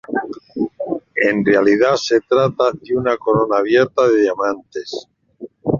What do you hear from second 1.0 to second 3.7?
En realidad se trata de una corona